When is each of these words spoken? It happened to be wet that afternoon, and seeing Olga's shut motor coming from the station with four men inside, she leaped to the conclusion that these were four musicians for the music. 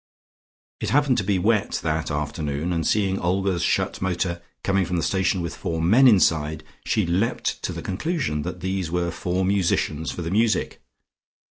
It 0.79 0.89
happened 0.89 1.19
to 1.19 1.23
be 1.23 1.37
wet 1.37 1.79
that 1.83 2.09
afternoon, 2.09 2.73
and 2.73 2.87
seeing 2.87 3.19
Olga's 3.19 3.61
shut 3.61 4.01
motor 4.01 4.41
coming 4.63 4.83
from 4.83 4.97
the 4.97 5.03
station 5.03 5.41
with 5.43 5.55
four 5.55 5.79
men 5.79 6.07
inside, 6.07 6.63
she 6.83 7.05
leaped 7.05 7.61
to 7.61 7.71
the 7.71 7.83
conclusion 7.83 8.41
that 8.41 8.61
these 8.61 8.89
were 8.89 9.11
four 9.11 9.45
musicians 9.45 10.09
for 10.09 10.23
the 10.23 10.31
music. 10.31 10.81